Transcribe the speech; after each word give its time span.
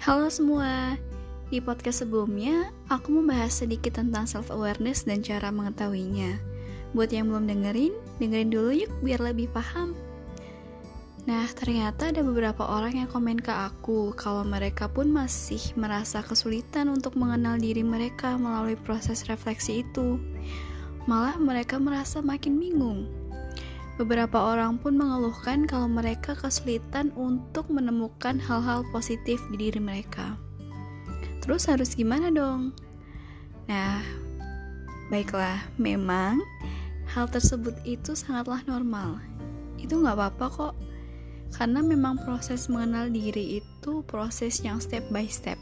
Halo 0.00 0.32
semua, 0.32 0.96
di 1.52 1.60
podcast 1.60 2.00
sebelumnya 2.00 2.72
aku 2.88 3.20
membahas 3.20 3.52
sedikit 3.52 4.00
tentang 4.00 4.24
self-awareness 4.24 5.04
dan 5.04 5.20
cara 5.20 5.52
mengetahuinya. 5.52 6.40
Buat 6.96 7.12
yang 7.12 7.28
belum 7.28 7.44
dengerin, 7.44 7.92
dengerin 8.16 8.48
dulu 8.48 8.72
yuk 8.72 8.88
biar 9.04 9.20
lebih 9.20 9.52
paham. 9.52 9.92
Nah, 11.28 11.44
ternyata 11.52 12.16
ada 12.16 12.24
beberapa 12.24 12.64
orang 12.64 12.96
yang 12.96 13.12
komen 13.12 13.44
ke 13.44 13.52
aku 13.52 14.16
kalau 14.16 14.40
mereka 14.40 14.88
pun 14.88 15.12
masih 15.12 15.60
merasa 15.76 16.24
kesulitan 16.24 16.88
untuk 16.88 17.12
mengenal 17.20 17.60
diri 17.60 17.84
mereka 17.84 18.40
melalui 18.40 18.80
proses 18.80 19.28
refleksi 19.28 19.84
itu. 19.84 20.16
Malah 21.04 21.36
mereka 21.36 21.76
merasa 21.76 22.24
makin 22.24 22.56
bingung 22.56 23.19
Beberapa 24.00 24.56
orang 24.56 24.80
pun 24.80 24.96
mengeluhkan 24.96 25.68
kalau 25.68 25.84
mereka 25.84 26.32
kesulitan 26.32 27.12
untuk 27.20 27.68
menemukan 27.68 28.40
hal-hal 28.40 28.80
positif 28.96 29.36
di 29.52 29.68
diri 29.68 29.76
mereka. 29.76 30.40
Terus 31.44 31.68
harus 31.68 31.92
gimana 31.92 32.32
dong? 32.32 32.72
Nah, 33.68 34.00
baiklah, 35.12 35.68
memang 35.76 36.40
hal 37.12 37.28
tersebut 37.28 37.76
itu 37.84 38.16
sangatlah 38.16 38.64
normal. 38.64 39.20
Itu 39.76 40.00
nggak 40.00 40.16
apa-apa 40.16 40.46
kok, 40.48 40.74
karena 41.60 41.84
memang 41.84 42.24
proses 42.24 42.72
mengenal 42.72 43.12
diri 43.12 43.60
itu 43.60 44.00
proses 44.08 44.64
yang 44.64 44.80
step 44.80 45.04
by 45.12 45.28
step. 45.28 45.60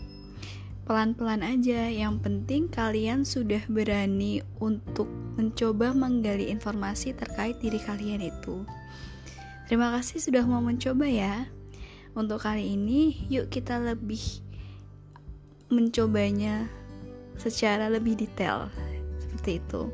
Pelan-pelan 0.86 1.42
aja, 1.42 1.90
yang 1.90 2.22
penting 2.22 2.70
kalian 2.70 3.26
sudah 3.26 3.66
berani 3.66 4.46
untuk 4.62 5.10
mencoba 5.38 5.94
menggali 5.94 6.50
informasi 6.50 7.14
terkait 7.14 7.62
diri 7.62 7.78
kalian 7.78 8.26
itu. 8.26 8.66
Terima 9.70 9.94
kasih 9.94 10.18
sudah 10.18 10.42
mau 10.42 10.58
mencoba 10.58 11.06
ya. 11.06 11.46
Untuk 12.18 12.42
kali 12.42 12.74
ini, 12.74 13.22
yuk 13.30 13.46
kita 13.46 13.78
lebih 13.78 14.42
mencobanya 15.70 16.66
secara 17.38 17.86
lebih 17.86 18.18
detail. 18.18 18.66
Seperti 19.22 19.62
itu. 19.62 19.86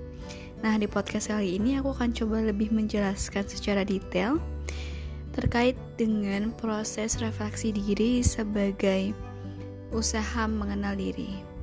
Nah, 0.65 0.81
di 0.81 0.89
podcast 0.89 1.29
kali 1.29 1.61
ini 1.61 1.77
aku 1.77 1.93
akan 1.93 2.17
coba 2.17 2.41
lebih 2.41 2.73
menjelaskan 2.73 3.45
secara 3.45 3.85
detail 3.85 4.41
terkait 5.37 5.77
dengan 6.01 6.55
proses 6.57 7.21
refleksi 7.21 7.75
diri 7.75 8.25
sebagai 8.25 9.13
usaha 9.93 10.47
mengenal 10.49 10.97
diri. 10.97 11.54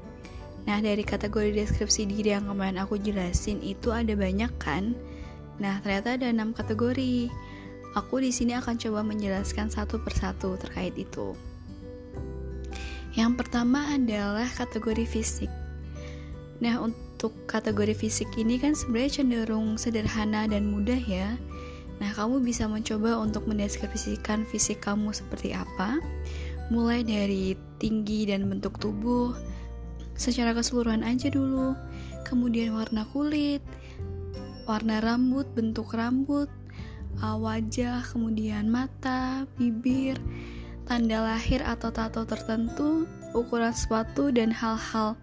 Nah, 0.69 0.77
dari 0.77 1.01
kategori 1.01 1.57
deskripsi 1.57 2.05
diri 2.05 2.37
yang 2.37 2.45
kemarin 2.45 2.77
aku 2.77 3.01
jelasin 3.01 3.57
itu 3.65 3.89
ada 3.89 4.13
banyak 4.13 4.51
kan? 4.61 4.93
Nah, 5.57 5.81
ternyata 5.81 6.17
ada 6.17 6.29
enam 6.29 6.53
kategori. 6.53 7.29
Aku 7.97 8.23
di 8.23 8.31
sini 8.31 8.55
akan 8.55 8.77
coba 8.77 9.03
menjelaskan 9.03 9.67
satu 9.67 9.99
persatu 9.99 10.55
terkait 10.61 10.95
itu. 10.95 11.33
Yang 13.17 13.43
pertama 13.43 13.91
adalah 13.91 14.47
kategori 14.47 15.03
fisik. 15.03 15.51
Nah, 16.63 16.79
untuk 16.79 17.35
kategori 17.49 17.97
fisik 17.97 18.29
ini 18.39 18.61
kan 18.61 18.77
sebenarnya 18.77 19.21
cenderung 19.21 19.75
sederhana 19.75 20.47
dan 20.47 20.71
mudah 20.71 21.01
ya. 21.03 21.35
Nah, 21.99 22.09
kamu 22.15 22.41
bisa 22.41 22.65
mencoba 22.65 23.19
untuk 23.19 23.45
mendeskripsikan 23.45 24.47
fisik 24.47 24.81
kamu 24.81 25.11
seperti 25.11 25.53
apa, 25.53 25.99
mulai 26.71 27.03
dari 27.03 27.53
tinggi 27.77 28.25
dan 28.25 28.47
bentuk 28.47 28.79
tubuh 28.79 29.35
secara 30.21 30.53
keseluruhan 30.53 31.01
aja 31.01 31.33
dulu. 31.33 31.73
Kemudian 32.21 32.77
warna 32.77 33.09
kulit 33.09 33.65
warna 34.69 35.01
rambut 35.01 35.49
bentuk 35.57 35.91
rambut 35.97 36.47
uh, 37.19 37.35
wajah 37.35 38.05
kemudian 38.07 38.69
mata 38.69 39.49
bibir 39.57 40.15
tanda 40.85 41.25
lahir 41.25 41.65
atau 41.65 41.89
tato 41.89 42.23
tertentu 42.29 43.09
ukuran 43.33 43.73
sepatu 43.73 44.29
dan 44.29 44.53
hal-hal 44.53 45.17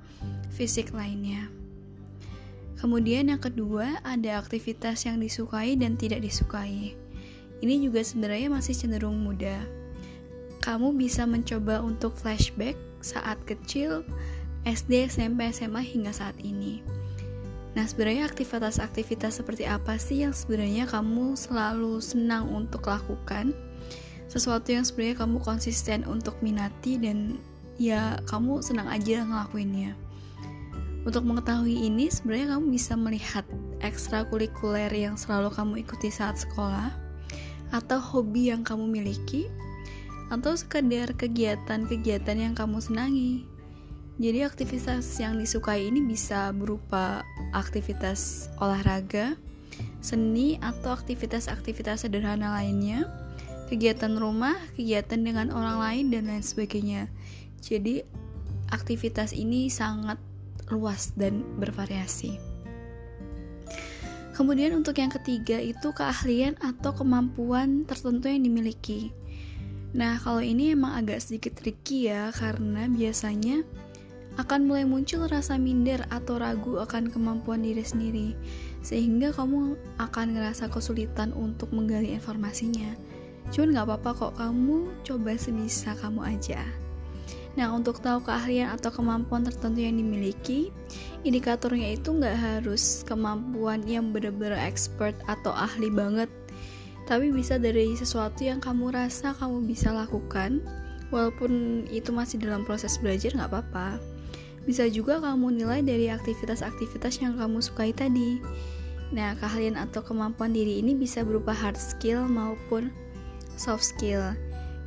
fisik 0.50 0.90
lainnya. 0.90 1.46
Kemudian 2.82 3.30
yang 3.30 3.42
kedua 3.42 4.02
ada 4.02 4.38
aktivitas 4.38 5.06
yang 5.06 5.18
disukai 5.18 5.74
dan 5.78 5.94
tidak 5.98 6.22
disukai. 6.22 6.94
Ini 7.58 7.74
juga 7.82 8.06
sebenarnya 8.06 8.54
masih 8.54 8.74
cenderung 8.74 9.18
mudah 9.18 9.78
kamu 10.68 11.00
bisa 11.00 11.24
mencoba 11.24 11.80
untuk 11.80 12.12
flashback 12.18 12.76
saat 13.00 13.38
kecil, 13.46 14.02
SD, 14.68 15.08
SMP, 15.08 15.48
SMA 15.48 15.80
hingga 15.80 16.12
saat 16.12 16.36
ini. 16.44 16.84
Nah, 17.72 17.86
sebenarnya 17.88 18.28
aktivitas-aktivitas 18.28 19.40
seperti 19.40 19.64
apa 19.64 19.96
sih 19.96 20.26
yang 20.26 20.34
sebenarnya 20.36 20.84
kamu 20.90 21.38
selalu 21.38 22.02
senang 22.04 22.50
untuk 22.52 22.84
lakukan? 22.90 23.56
Sesuatu 24.28 24.74
yang 24.74 24.84
sebenarnya 24.84 25.24
kamu 25.24 25.38
konsisten 25.40 26.04
untuk 26.04 26.36
minati 26.44 27.00
dan 27.00 27.40
ya 27.80 28.20
kamu 28.28 28.60
senang 28.60 28.90
aja 28.90 29.24
ngelakuinnya. 29.24 29.96
Untuk 31.08 31.24
mengetahui 31.24 31.88
ini, 31.88 32.12
sebenarnya 32.12 32.58
kamu 32.58 32.66
bisa 32.68 32.92
melihat 32.98 33.46
ekstrakurikuler 33.80 34.92
yang 34.92 35.16
selalu 35.16 35.48
kamu 35.54 35.74
ikuti 35.86 36.12
saat 36.12 36.36
sekolah 36.36 36.92
atau 37.72 37.96
hobi 37.96 38.52
yang 38.52 38.60
kamu 38.66 38.84
miliki 38.84 39.48
atau 40.28 40.52
sekedar 40.52 41.14
kegiatan-kegiatan 41.16 42.36
yang 42.36 42.52
kamu 42.52 42.82
senangi. 42.82 43.48
Jadi 44.18 44.42
aktivitas 44.42 45.06
yang 45.22 45.38
disukai 45.38 45.86
ini 45.86 46.02
bisa 46.02 46.50
berupa 46.50 47.22
aktivitas 47.54 48.50
olahraga, 48.58 49.38
seni, 50.02 50.58
atau 50.58 50.90
aktivitas-aktivitas 50.90 52.02
sederhana 52.02 52.50
lainnya, 52.50 53.06
kegiatan 53.70 54.18
rumah, 54.18 54.58
kegiatan 54.74 55.22
dengan 55.22 55.54
orang 55.54 55.78
lain, 55.78 56.04
dan 56.10 56.26
lain 56.26 56.42
sebagainya. 56.42 57.06
Jadi 57.62 58.02
aktivitas 58.74 59.30
ini 59.30 59.70
sangat 59.70 60.18
luas 60.66 61.14
dan 61.14 61.46
bervariasi. 61.62 62.42
Kemudian 64.34 64.74
untuk 64.74 64.98
yang 64.98 65.14
ketiga 65.14 65.62
itu 65.62 65.94
keahlian 65.94 66.58
atau 66.58 66.90
kemampuan 66.90 67.86
tertentu 67.86 68.30
yang 68.30 68.42
dimiliki. 68.42 69.14
Nah, 69.94 70.20
kalau 70.20 70.38
ini 70.38 70.74
emang 70.74 70.94
agak 70.94 71.22
sedikit 71.22 71.58
tricky 71.58 72.10
ya, 72.10 72.30
karena 72.30 72.86
biasanya 72.86 73.66
akan 74.38 74.70
mulai 74.70 74.86
muncul 74.86 75.26
rasa 75.26 75.58
minder 75.58 76.06
atau 76.14 76.38
ragu 76.38 76.78
akan 76.78 77.10
kemampuan 77.10 77.60
diri 77.66 77.82
sendiri, 77.82 78.38
sehingga 78.86 79.34
kamu 79.34 79.74
akan 79.98 80.26
ngerasa 80.38 80.70
kesulitan 80.70 81.34
untuk 81.34 81.74
menggali 81.74 82.14
informasinya. 82.14 82.94
Cuman 83.50 83.74
gak 83.74 83.86
apa-apa 83.90 84.10
kok, 84.14 84.34
kamu 84.38 84.94
coba 85.02 85.34
sebisa 85.34 85.98
kamu 85.98 86.22
aja. 86.22 86.62
Nah, 87.58 87.74
untuk 87.74 87.98
tahu 87.98 88.22
keahlian 88.22 88.70
atau 88.70 88.94
kemampuan 88.94 89.42
tertentu 89.42 89.82
yang 89.82 89.98
dimiliki, 89.98 90.70
indikatornya 91.26 91.98
itu 91.98 92.14
nggak 92.14 92.38
harus 92.38 93.02
kemampuan 93.02 93.82
yang 93.82 94.14
benar-benar 94.14 94.54
expert 94.62 95.18
atau 95.26 95.50
ahli 95.50 95.90
banget 95.90 96.30
tapi 97.08 97.32
bisa 97.32 97.56
dari 97.56 97.96
sesuatu 97.96 98.44
yang 98.44 98.60
kamu 98.60 98.92
rasa 98.92 99.32
kamu 99.40 99.64
bisa 99.64 99.88
lakukan 99.96 100.60
walaupun 101.08 101.82
itu 101.88 102.12
masih 102.12 102.36
dalam 102.36 102.68
proses 102.68 103.00
belajar 103.00 103.32
nggak 103.32 103.48
apa-apa 103.48 103.96
bisa 104.68 104.84
juga 104.84 105.16
kamu 105.16 105.64
nilai 105.64 105.80
dari 105.80 106.12
aktivitas-aktivitas 106.12 107.24
yang 107.24 107.40
kamu 107.40 107.64
sukai 107.64 107.96
tadi. 107.96 108.36
Nah 109.16 109.32
keahlian 109.40 109.80
atau 109.80 110.04
kemampuan 110.04 110.52
diri 110.52 110.84
ini 110.84 110.92
bisa 110.92 111.24
berupa 111.24 111.56
hard 111.56 111.80
skill 111.80 112.28
maupun 112.28 112.92
soft 113.56 113.88
skill. 113.88 114.36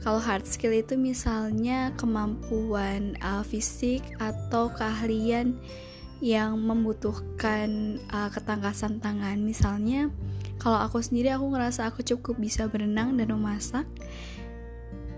Kalau 0.05 0.21
hard 0.21 0.45
skill 0.45 0.77
itu 0.77 0.93
misalnya 0.93 1.89
kemampuan 1.97 3.17
uh, 3.25 3.41
fisik 3.41 4.05
atau 4.21 4.69
keahlian 4.69 5.57
yang 6.21 6.61
membutuhkan 6.61 7.97
uh, 8.13 8.29
ketangkasan 8.29 9.01
tangan. 9.01 9.41
Misalnya 9.41 10.13
kalau 10.61 10.77
aku 10.77 11.01
sendiri 11.01 11.33
aku 11.33 11.49
ngerasa 11.57 11.89
aku 11.89 12.05
cukup 12.05 12.37
bisa 12.37 12.69
berenang 12.69 13.17
dan 13.17 13.33
memasak 13.33 13.89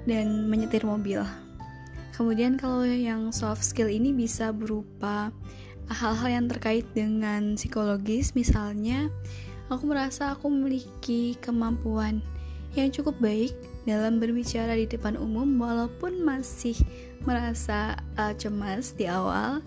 dan 0.07 0.47
menyetir 0.47 0.87
mobil. 0.87 1.42
Kemudian 2.13 2.61
kalau 2.61 2.85
yang 2.85 3.33
soft 3.33 3.65
skill 3.65 3.89
ini 3.89 4.13
bisa 4.13 4.53
berupa 4.53 5.33
hal-hal 5.89 6.29
yang 6.29 6.45
terkait 6.45 6.85
dengan 6.93 7.57
psikologis, 7.57 8.37
misalnya 8.37 9.09
aku 9.73 9.89
merasa 9.89 10.37
aku 10.37 10.47
memiliki 10.53 11.33
kemampuan 11.41 12.21
yang 12.77 12.89
cukup 12.93 13.17
baik 13.17 13.53
dalam 13.85 14.17
berbicara 14.17 14.73
di 14.77 14.85
depan 14.89 15.17
umum 15.17 15.45
walaupun 15.57 16.21
masih 16.21 16.77
merasa 17.25 17.97
uh, 18.17 18.33
cemas 18.33 18.93
di 18.97 19.05
awal 19.05 19.61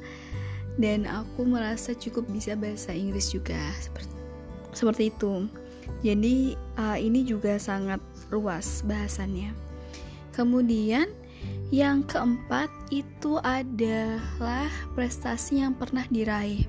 dan 0.77 1.07
aku 1.07 1.47
merasa 1.47 1.95
cukup 1.95 2.27
bisa 2.29 2.59
bahasa 2.59 2.93
Inggris 2.93 3.33
juga 3.33 3.59
seperti 3.81 4.13
seperti 4.77 5.09
itu. 5.09 5.49
Jadi 6.05 6.59
uh, 6.77 6.99
ini 6.99 7.25
juga 7.25 7.57
sangat 7.57 8.03
luas 8.29 8.85
bahasannya. 8.85 9.55
Kemudian 10.37 11.09
yang 11.75 12.07
keempat 12.07 12.71
itu 12.95 13.43
adalah 13.43 14.71
prestasi 14.95 15.67
yang 15.67 15.75
pernah 15.75 16.07
diraih. 16.07 16.67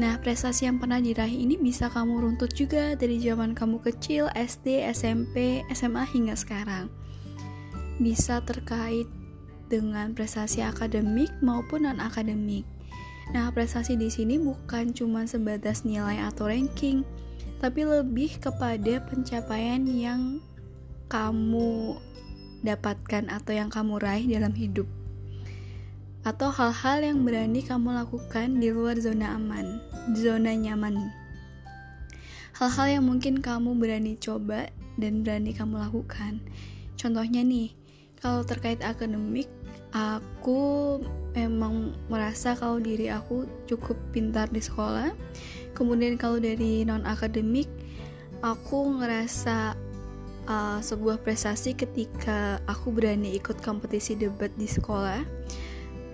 Nah, 0.00 0.16
prestasi 0.18 0.64
yang 0.64 0.80
pernah 0.80 0.96
diraih 0.96 1.44
ini 1.44 1.60
bisa 1.60 1.92
kamu 1.92 2.24
runtut 2.24 2.56
juga 2.56 2.96
dari 2.96 3.20
zaman 3.20 3.52
kamu 3.52 3.84
kecil, 3.84 4.32
SD, 4.32 4.82
SMP, 4.90 5.60
SMA 5.70 6.08
hingga 6.08 6.34
sekarang. 6.34 6.88
Bisa 8.00 8.40
terkait 8.42 9.06
dengan 9.68 10.16
prestasi 10.16 10.64
akademik 10.64 11.30
maupun 11.44 11.84
non-akademik. 11.84 12.64
Nah, 13.30 13.52
prestasi 13.54 13.94
di 13.94 14.10
sini 14.10 14.40
bukan 14.42 14.90
cuma 14.90 15.22
sebatas 15.22 15.86
nilai 15.86 16.18
atau 16.18 16.50
ranking, 16.50 17.06
tapi 17.62 17.86
lebih 17.86 18.40
kepada 18.42 18.98
pencapaian 19.06 19.84
yang 19.86 20.42
kamu 21.06 22.00
dapatkan 22.60 23.32
atau 23.32 23.52
yang 23.52 23.72
kamu 23.72 24.00
raih 24.00 24.26
dalam 24.28 24.52
hidup. 24.52 24.86
Atau 26.20 26.52
hal-hal 26.52 27.00
yang 27.00 27.24
berani 27.24 27.64
kamu 27.64 27.96
lakukan 27.96 28.60
di 28.60 28.68
luar 28.68 29.00
zona 29.00 29.36
aman, 29.40 29.80
zona 30.12 30.52
nyaman. 30.52 31.08
Hal-hal 32.60 33.00
yang 33.00 33.04
mungkin 33.08 33.40
kamu 33.40 33.72
berani 33.80 34.20
coba 34.20 34.68
dan 35.00 35.24
berani 35.24 35.56
kamu 35.56 35.80
lakukan. 35.80 36.44
Contohnya 37.00 37.40
nih, 37.40 37.72
kalau 38.20 38.44
terkait 38.44 38.84
akademik, 38.84 39.48
aku 39.96 41.00
memang 41.32 41.96
merasa 42.12 42.52
kalau 42.52 42.76
diri 42.76 43.08
aku 43.08 43.48
cukup 43.64 43.96
pintar 44.12 44.52
di 44.52 44.60
sekolah. 44.60 45.08
Kemudian 45.72 46.20
kalau 46.20 46.36
dari 46.36 46.84
non 46.84 47.08
akademik, 47.08 47.70
aku 48.44 49.00
ngerasa 49.00 49.72
uh, 50.50 50.78
sebuah 50.82 51.22
prestasi 51.22 51.78
ketika 51.78 52.58
aku 52.66 52.90
berani 52.90 53.38
ikut 53.38 53.62
kompetisi 53.62 54.18
debat 54.18 54.50
di 54.58 54.66
sekolah 54.66 55.22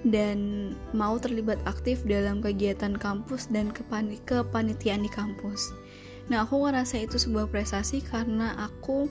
dan 0.06 0.70
mau 0.92 1.16
terlibat 1.16 1.58
aktif 1.64 2.04
dalam 2.04 2.44
kegiatan 2.44 2.94
kampus 2.94 3.48
dan 3.48 3.72
kepanitiaan 3.72 5.02
di 5.02 5.10
kampus. 5.10 5.72
Nah, 6.30 6.46
aku 6.46 6.62
ngerasa 6.62 7.02
itu 7.02 7.16
sebuah 7.18 7.50
prestasi 7.50 8.04
karena 8.04 8.54
aku 8.60 9.10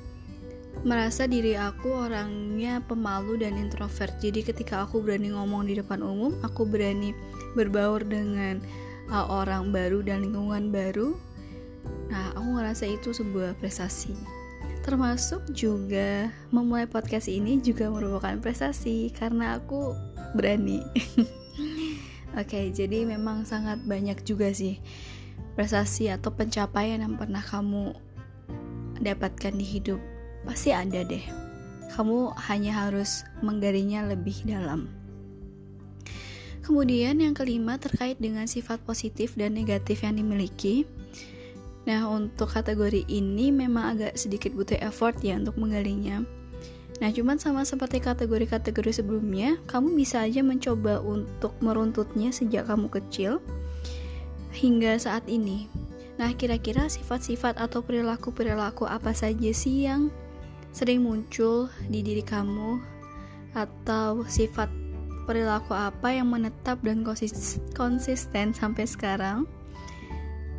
merasa 0.83 1.27
diri 1.27 1.55
aku 1.55 1.91
orangnya 1.91 2.83
pemalu 2.83 3.39
dan 3.39 3.55
introvert. 3.59 4.11
Jadi 4.19 4.43
ketika 4.43 4.83
aku 4.87 5.03
berani 5.03 5.31
ngomong 5.31 5.67
di 5.67 5.79
depan 5.79 6.03
umum, 6.03 6.35
aku 6.43 6.67
berani 6.67 7.15
berbaur 7.55 8.03
dengan 8.03 8.59
uh, 9.11 9.25
orang 9.27 9.71
baru 9.71 10.03
dan 10.03 10.27
lingkungan 10.27 10.71
baru. 10.71 11.15
Nah, 12.11 12.35
aku 12.35 12.59
ngerasa 12.59 12.85
itu 12.87 13.15
sebuah 13.15 13.55
prestasi. 13.59 14.34
Termasuk 14.85 15.49
juga 15.49 16.29
memulai 16.53 16.85
podcast 16.85 17.25
ini 17.25 17.57
juga 17.57 17.89
merupakan 17.89 18.37
prestasi 18.37 19.09
karena 19.17 19.57
aku 19.57 19.97
berani. 20.37 20.85
Oke, 22.37 22.45
okay, 22.45 22.65
jadi 22.69 23.09
memang 23.09 23.49
sangat 23.49 23.81
banyak 23.81 24.21
juga 24.21 24.53
sih 24.53 24.77
prestasi 25.57 26.13
atau 26.13 26.29
pencapaian 26.29 27.01
yang 27.01 27.17
pernah 27.17 27.41
kamu 27.41 27.97
dapatkan 29.01 29.55
di 29.57 29.65
hidup 29.65 29.97
pasti 30.45 30.69
ada 30.69 31.01
deh. 31.01 31.25
Kamu 31.97 32.37
hanya 32.51 32.85
harus 32.85 33.25
menggarinya 33.41 34.05
lebih 34.05 34.45
dalam. 34.45 34.91
Kemudian 36.65 37.21
yang 37.21 37.37
kelima 37.37 37.77
terkait 37.77 38.17
dengan 38.17 38.49
sifat 38.49 38.81
positif 38.85 39.37
dan 39.37 39.53
negatif 39.53 40.01
yang 40.01 40.17
dimiliki. 40.17 40.85
Nah, 41.85 42.09
untuk 42.09 42.49
kategori 42.49 43.05
ini 43.05 43.53
memang 43.53 43.97
agak 43.97 44.17
sedikit 44.17 44.53
butuh 44.57 44.81
effort 44.81 45.21
ya 45.21 45.37
untuk 45.37 45.61
menggalinya. 45.61 46.25
Nah, 46.97 47.09
cuman 47.11 47.37
sama 47.37 47.67
seperti 47.67 48.01
kategori-kategori 48.01 49.03
sebelumnya, 49.03 49.59
kamu 49.69 49.93
bisa 49.93 50.23
aja 50.23 50.41
mencoba 50.41 51.03
untuk 51.03 51.53
meruntutnya 51.61 52.33
sejak 52.33 52.65
kamu 52.65 52.87
kecil 52.89 53.43
hingga 54.55 54.95
saat 54.97 55.27
ini. 55.27 55.67
Nah, 56.15 56.31
kira-kira 56.33 56.87
sifat-sifat 56.87 57.59
atau 57.59 57.83
perilaku-perilaku 57.83 58.87
apa 58.87 59.11
saja 59.11 59.51
sih 59.51 59.85
yang 59.85 60.07
sering 60.71 61.03
muncul 61.03 61.67
di 61.91 61.99
diri 61.99 62.23
kamu 62.23 62.79
atau 63.51 64.23
sifat 64.27 64.71
perilaku 65.27 65.75
apa 65.75 66.15
yang 66.15 66.31
menetap 66.31 66.79
dan 66.79 67.03
konsisten 67.75 68.55
sampai 68.55 68.85
sekarang? 68.87 69.43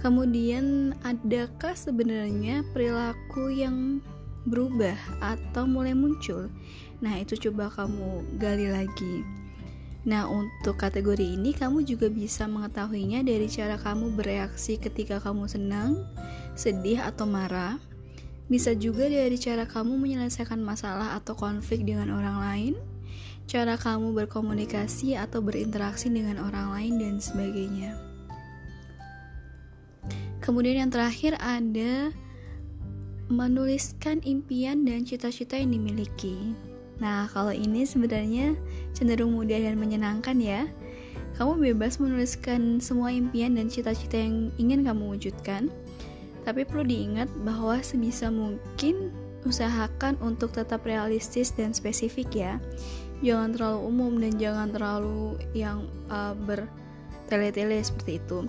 Kemudian, 0.06 0.94
adakah 1.02 1.74
sebenarnya 1.74 2.62
perilaku 2.70 3.50
yang 3.50 3.98
berubah 4.46 4.94
atau 5.18 5.66
mulai 5.66 5.98
muncul? 5.98 6.46
Nah, 7.02 7.18
itu 7.18 7.34
coba 7.34 7.74
kamu 7.74 8.38
gali 8.38 8.70
lagi. 8.70 9.26
Nah, 10.06 10.30
untuk 10.30 10.78
kategori 10.78 11.26
ini, 11.34 11.50
kamu 11.50 11.82
juga 11.82 12.06
bisa 12.06 12.46
mengetahuinya 12.46 13.26
dari 13.26 13.50
cara 13.50 13.74
kamu 13.82 14.14
bereaksi 14.14 14.78
ketika 14.78 15.18
kamu 15.18 15.50
senang, 15.50 16.06
sedih, 16.54 17.02
atau 17.02 17.26
marah 17.26 17.74
bisa 18.46 18.78
juga 18.78 19.10
dari 19.10 19.34
cara 19.34 19.66
kamu 19.66 19.98
menyelesaikan 19.98 20.62
masalah 20.62 21.18
atau 21.18 21.34
konflik 21.34 21.82
dengan 21.82 22.14
orang 22.14 22.38
lain, 22.38 22.74
cara 23.50 23.74
kamu 23.74 24.14
berkomunikasi 24.14 25.18
atau 25.18 25.42
berinteraksi 25.42 26.06
dengan 26.06 26.38
orang 26.46 26.70
lain, 26.70 26.94
dan 27.02 27.18
sebagainya. 27.18 28.15
Kemudian, 30.46 30.86
yang 30.86 30.92
terakhir 30.94 31.34
ada 31.42 32.14
menuliskan 33.26 34.22
impian 34.22 34.86
dan 34.86 35.02
cita-cita 35.02 35.58
yang 35.58 35.74
dimiliki. 35.74 36.54
Nah, 37.02 37.26
kalau 37.34 37.50
ini 37.50 37.82
sebenarnya 37.82 38.54
cenderung 38.94 39.34
mudah 39.34 39.58
dan 39.58 39.74
menyenangkan, 39.74 40.38
ya. 40.38 40.70
Kamu 41.34 41.58
bebas 41.58 41.98
menuliskan 41.98 42.78
semua 42.78 43.10
impian 43.10 43.58
dan 43.58 43.66
cita-cita 43.66 44.16
yang 44.16 44.54
ingin 44.56 44.86
kamu 44.86 45.18
wujudkan 45.18 45.68
tapi 46.46 46.62
perlu 46.62 46.86
diingat 46.86 47.26
bahwa 47.42 47.82
sebisa 47.82 48.30
mungkin 48.30 49.10
usahakan 49.42 50.14
untuk 50.22 50.54
tetap 50.54 50.86
realistis 50.86 51.50
dan 51.50 51.74
spesifik 51.74 52.30
ya. 52.30 52.52
Jangan 53.18 53.58
terlalu 53.58 53.80
umum 53.82 54.12
dan 54.22 54.38
jangan 54.38 54.70
terlalu 54.70 55.34
yang 55.58 55.90
uh, 56.06 56.38
bertele-tele 56.38 57.82
seperti 57.82 58.22
itu. 58.22 58.46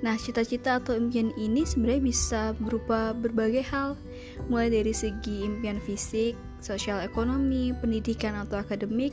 Nah, 0.00 0.16
cita-cita 0.16 0.80
atau 0.80 0.96
impian 0.96 1.28
ini 1.36 1.68
sebenarnya 1.68 2.02
bisa 2.02 2.40
berupa 2.56 3.12
berbagai 3.12 3.60
hal, 3.68 4.00
mulai 4.48 4.72
dari 4.72 4.96
segi 4.96 5.44
impian 5.44 5.76
fisik, 5.76 6.32
sosial 6.64 7.04
ekonomi, 7.04 7.76
pendidikan 7.76 8.32
atau 8.32 8.64
akademik, 8.64 9.12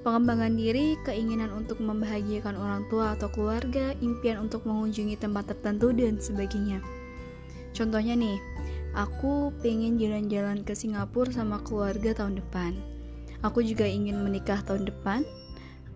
pengembangan 0.00 0.56
diri, 0.56 0.96
keinginan 1.04 1.52
untuk 1.52 1.84
membahagiakan 1.84 2.56
orang 2.56 2.82
tua 2.88 3.12
atau 3.12 3.28
keluarga, 3.28 3.92
impian 4.00 4.40
untuk 4.40 4.64
mengunjungi 4.64 5.20
tempat 5.20 5.52
tertentu, 5.52 5.92
dan 5.92 6.16
sebagainya. 6.16 6.80
Contohnya 7.76 8.16
nih, 8.16 8.40
aku 8.96 9.52
pengen 9.60 10.00
jalan-jalan 10.00 10.64
ke 10.64 10.72
Singapura 10.72 11.28
sama 11.28 11.60
keluarga 11.60 12.16
tahun 12.16 12.40
depan. 12.40 12.72
Aku 13.44 13.60
juga 13.60 13.84
ingin 13.84 14.16
menikah 14.24 14.64
tahun 14.64 14.88
depan, 14.88 15.28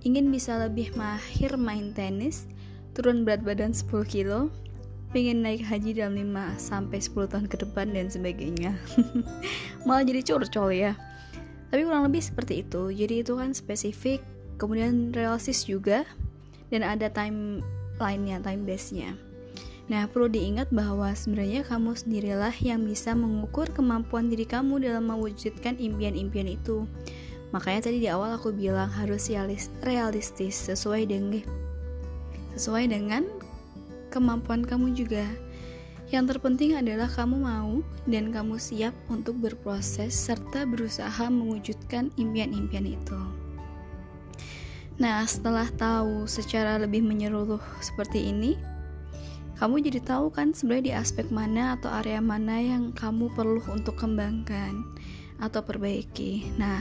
ingin 0.05 0.28
bisa 0.28 0.61
lebih 0.61 0.93
mahir 0.93 1.57
main 1.57 1.97
tenis, 1.97 2.45
turun 2.97 3.29
berat 3.29 3.45
badan 3.45 3.76
10 3.76 4.09
kilo, 4.09 4.49
pengen 5.12 5.45
naik 5.45 5.61
haji 5.61 5.93
dalam 5.93 6.17
5 6.17 6.57
sampai 6.57 6.99
10 6.99 7.29
tahun 7.29 7.47
ke 7.53 7.57
depan 7.69 7.93
dan 7.93 8.09
sebagainya. 8.09 8.73
Malah 9.87 10.09
jadi 10.09 10.25
curcol 10.25 10.73
ya. 10.73 10.97
Tapi 11.69 11.85
kurang 11.85 12.09
lebih 12.09 12.25
seperti 12.25 12.65
itu. 12.65 12.88
Jadi 12.88 13.21
itu 13.21 13.37
kan 13.37 13.53
spesifik, 13.53 14.25
kemudian 14.57 15.12
realistis 15.12 15.69
juga 15.69 16.09
dan 16.73 16.81
ada 16.81 17.12
time 17.12 17.61
line-nya, 18.00 18.41
time 18.41 18.65
base-nya. 18.65 19.12
Nah, 19.87 20.11
perlu 20.11 20.26
diingat 20.26 20.75
bahwa 20.75 21.15
sebenarnya 21.15 21.62
kamu 21.62 21.95
sendirilah 21.95 22.55
yang 22.59 22.83
bisa 22.83 23.15
mengukur 23.15 23.71
kemampuan 23.71 24.26
diri 24.26 24.43
kamu 24.43 24.83
dalam 24.83 25.07
mewujudkan 25.07 25.79
impian-impian 25.79 26.50
itu. 26.50 26.91
Makanya 27.55 27.87
tadi 27.87 28.03
di 28.03 28.11
awal 28.11 28.35
aku 28.35 28.50
bilang 28.50 28.91
harus 28.91 29.31
realistis 29.87 30.59
sesuai 30.59 31.07
dengan 31.07 31.38
sesuai 32.57 32.89
dengan 32.89 33.29
kemampuan 34.09 34.65
kamu 34.65 34.97
juga. 34.97 35.29
Yang 36.09 36.35
terpenting 36.39 36.79
adalah 36.79 37.11
kamu 37.11 37.37
mau 37.45 37.83
dan 38.09 38.33
kamu 38.33 38.57
siap 38.57 38.95
untuk 39.13 39.37
berproses 39.43 40.17
serta 40.17 40.65
berusaha 40.65 41.29
mewujudkan 41.29 42.09
impian-impian 42.17 42.97
itu. 42.97 43.21
Nah, 44.97 45.29
setelah 45.29 45.69
tahu 45.77 46.25
secara 46.25 46.81
lebih 46.81 47.05
menyeluruh 47.05 47.61
seperti 47.85 48.33
ini, 48.33 48.57
kamu 49.61 49.85
jadi 49.85 50.01
tahu 50.01 50.33
kan 50.33 50.57
sebenarnya 50.57 50.85
di 50.85 50.95
aspek 50.97 51.27
mana 51.29 51.77
atau 51.77 51.93
area 51.93 52.23
mana 52.23 52.57
yang 52.57 52.97
kamu 52.97 53.29
perlu 53.37 53.61
untuk 53.69 54.01
kembangkan 54.01 54.87
atau 55.37 55.61
perbaiki. 55.61 56.49
Nah, 56.57 56.81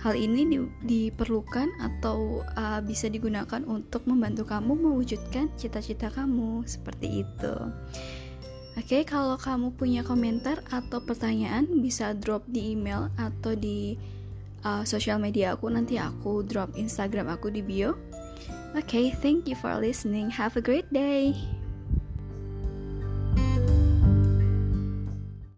hal 0.00 0.16
ini 0.16 0.48
di, 0.48 0.58
diperlukan 0.84 1.68
atau 1.80 2.40
uh, 2.56 2.80
bisa 2.80 3.12
digunakan 3.12 3.60
untuk 3.68 4.08
membantu 4.08 4.48
kamu 4.48 4.72
mewujudkan 4.72 5.52
cita-cita 5.60 6.08
kamu 6.08 6.64
seperti 6.64 7.24
itu. 7.24 7.54
Oke, 8.78 9.02
okay, 9.02 9.02
kalau 9.04 9.36
kamu 9.36 9.76
punya 9.76 10.00
komentar 10.00 10.64
atau 10.72 11.04
pertanyaan 11.04 11.68
bisa 11.84 12.16
drop 12.16 12.46
di 12.48 12.72
email 12.72 13.12
atau 13.20 13.52
di 13.52 13.98
uh, 14.64 14.86
sosial 14.88 15.20
media 15.20 15.52
aku 15.52 15.68
nanti 15.68 16.00
aku 16.00 16.46
drop 16.48 16.72
Instagram 16.78 17.28
aku 17.28 17.52
di 17.52 17.60
bio. 17.60 17.98
Oke, 18.72 18.86
okay, 18.86 19.06
thank 19.20 19.50
you 19.50 19.58
for 19.58 19.74
listening. 19.76 20.30
Have 20.32 20.56
a 20.56 20.64
great 20.64 20.88
day. 20.94 21.59